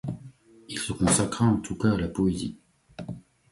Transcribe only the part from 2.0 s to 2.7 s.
poésie.